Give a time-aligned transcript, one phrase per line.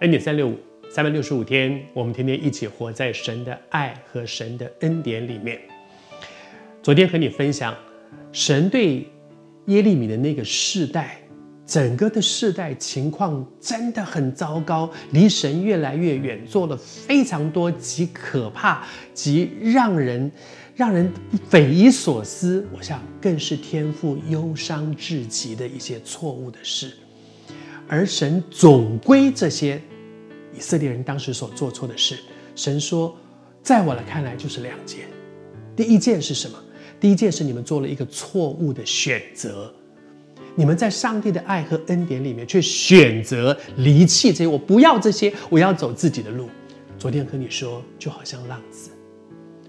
[0.00, 0.58] 恩典三六五，
[0.90, 5.58] 三百六十五天，我们天天一起活在神的爱和神的恩典里面。
[6.82, 7.74] 昨天和你分享，
[8.30, 9.08] 神对
[9.68, 11.18] 耶利米的那个世代，
[11.64, 18.84] 整个的世代情况真的很糟糕，离神越来越远，做了非常多极可怕、
[19.14, 20.30] 极让人
[20.74, 21.10] 让人
[21.48, 26.92] 匪夷所思，我想更是天父忧伤至极的一些错误的事。
[27.88, 29.80] 而神总归这些
[30.54, 32.18] 以色列人当时所做错的事，
[32.54, 33.16] 神说，
[33.62, 35.00] 在我来看来就是两件。
[35.76, 36.58] 第一件是什么？
[36.98, 39.72] 第一件是你们做了一个错误的选择，
[40.54, 44.46] 你们在上帝的爱和恩典里面，却选择离弃这些。
[44.46, 46.48] 我不要这些，我要走自己的路。
[46.98, 48.90] 昨天和你说，就好像浪子。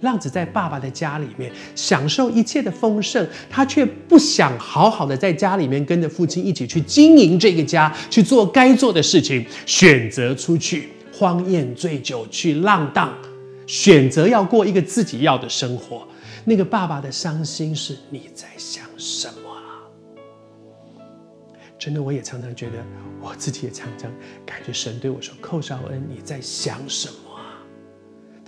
[0.00, 13.12] 浪子在爸爸的家里面享受一切的丰盛，他却不想好好的在家里面跟着父亲一起去经营这个家，去做该做的事情，选择出去荒宴醉酒去浪荡，
[13.66, 16.06] 选择要过一个自己要的生活。
[16.44, 19.82] 那个爸爸的伤心是你在想什么啊？
[21.78, 22.74] 真的，我也常常觉得，
[23.20, 24.10] 我自己也常常
[24.46, 27.14] 感觉神对我说：“寇绍恩，你在想什么？”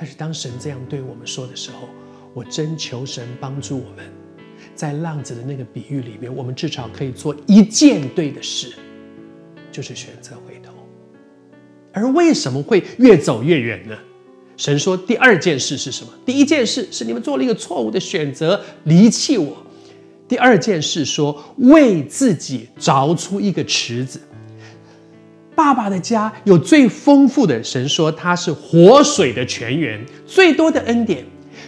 [0.00, 1.86] 但是当神这样对我们说的时候，
[2.32, 4.10] 我真求神帮助我们，
[4.74, 8.72] 在浪子的那个比喻里面，我们至少可以做一件对的事，
[9.70, 10.72] 就是选择回头。
[11.92, 13.94] 而为什么会越走越远呢？
[14.56, 16.10] 神说第二件事是什么？
[16.24, 19.54] 第一件事是你们做了一个错误的选择，离弃我；
[20.26, 24.18] 第二件事说为自己凿出一个池子。
[25.60, 31.22] 爸爸的家有最丰富的，神说他是活水的泉源，最多的恩典，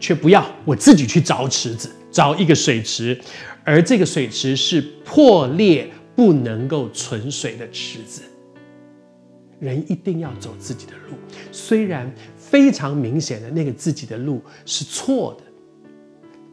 [0.00, 3.16] 却不要我自己去凿池子，凿一个水池，
[3.62, 8.22] 而这个水池是破裂不能够存水的池子。
[9.60, 11.16] 人一定要走自己的路，
[11.52, 15.44] 虽然非常明显的那个自己的路是错的。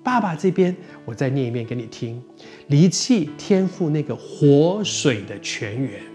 [0.04, 2.24] 爸爸这边，我再念一遍给你听：
[2.68, 6.13] 离弃天赋那个活水的泉源。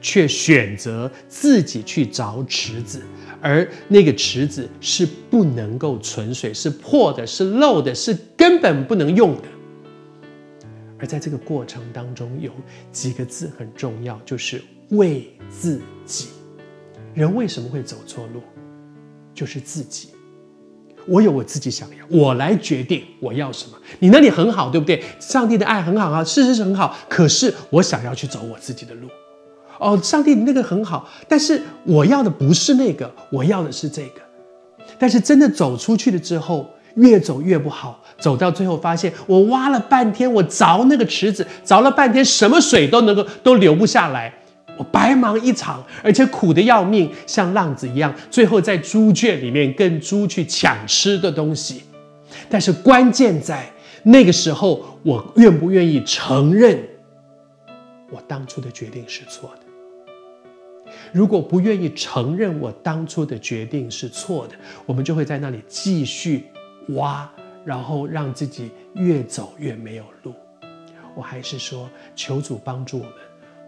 [0.00, 3.02] 却选择自己去凿池子，
[3.40, 9.42] 而那个池子是不能够存水，是破的，是漏的，是根本不能用的。
[10.98, 12.52] 而在这个过程当中，有
[12.92, 16.28] 几个字很重要，就是为自己。
[17.14, 18.42] 人为什么会走错路？
[19.34, 20.10] 就是自己。
[21.06, 23.78] 我有我自己想要，我来决定我要什么。
[23.98, 25.02] 你那里很好，对不对？
[25.18, 26.94] 上帝的爱很好啊，事实是很好。
[27.08, 29.08] 可是我想要去走我自己的路。
[29.80, 34.20] 哦，上帝，你那个很好，但是我要的不是那个，我要的是这个。
[34.98, 44.34] 但是真的走出去了之后，越走越不好，走到最后发现，我挖了半天，我凿那个池子，凿了半天，什么水都能够都流不下来，
[44.76, 51.84] 我白忙一场，而且苦得要命，像浪子一样，最后在猪圈里面跟猪去抢吃的东西。
[52.50, 56.78] 但是关键在那个时候，我愿不愿意承认，
[58.10, 59.69] 我当初的决定是错的。
[61.12, 64.54] 如果不愿意承认我当初的决定是错的，
[64.86, 66.46] 我们就会在那里继续
[66.90, 67.30] 挖，
[67.64, 70.34] 然后让自己越走越没有路。
[71.14, 73.14] 我还是说，求主帮助我们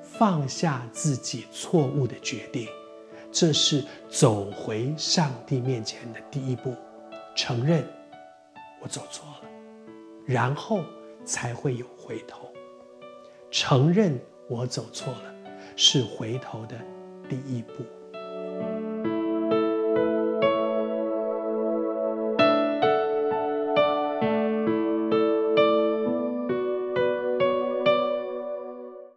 [0.02, 2.68] 放下自己错误的决定，
[3.32, 6.74] 这是走回上帝面前的第一步，
[7.34, 7.84] 承认
[8.80, 9.50] 我走错了，
[10.24, 10.82] 然后
[11.24, 12.48] 才会有回头。
[13.50, 14.18] 承认
[14.48, 15.34] 我走错了，
[15.76, 16.76] 是回头的
[17.32, 18.01] 第一步。